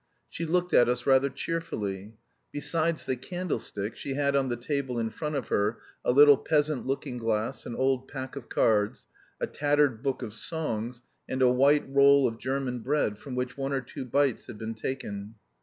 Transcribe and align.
She 0.31 0.47
looked 0.47 0.73
at 0.73 0.89
us 0.89 1.05
rather 1.05 1.29
cheerfully. 1.29 2.15
Besides 2.51 3.05
the 3.05 3.15
candlestick, 3.15 3.95
she 3.95 4.15
had 4.15 4.35
on 4.35 4.49
the 4.49 4.55
table 4.57 4.97
in 4.97 5.11
front 5.11 5.35
of 5.35 5.49
her 5.49 5.77
a 6.03 6.11
little 6.11 6.37
peasant 6.39 6.87
looking 6.87 7.19
glass, 7.19 7.67
an 7.67 7.75
old 7.75 8.07
pack 8.07 8.35
of 8.35 8.49
cards, 8.49 9.05
a 9.39 9.45
tattered 9.45 10.01
book 10.01 10.23
of 10.23 10.33
songs, 10.33 11.03
and 11.29 11.43
a 11.43 11.49
white 11.53 11.85
roll 11.87 12.27
of 12.27 12.39
German 12.39 12.79
bread 12.79 13.19
from 13.19 13.35
which 13.35 13.59
one 13.59 13.73
or 13.73 13.81
two 13.81 14.03
bites 14.03 14.47
had 14.47 14.57
been 14.57 14.73
taken. 14.73 15.35